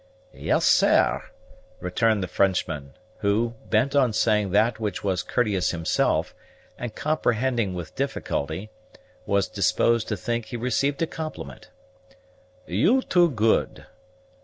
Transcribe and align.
"Yes, 0.33 0.65
sair," 0.65 1.29
returned 1.79 2.23
the 2.23 2.27
Frenchman, 2.27 2.93
who, 3.19 3.53
bent 3.69 3.95
on 3.95 4.13
saying 4.13 4.49
that 4.49 4.79
which 4.79 5.03
was 5.03 5.21
courteous 5.21 5.69
himself, 5.69 6.33
and 6.75 6.95
comprehending 6.95 7.75
with 7.75 7.93
difficulty, 7.93 8.71
was 9.27 9.47
disposed 9.47 10.07
to 10.07 10.17
think 10.17 10.45
he 10.45 10.57
received 10.57 11.03
a 11.03 11.05
compliment, 11.05 11.69
"you 12.65 13.03
too 13.03 13.29
good. 13.29 13.85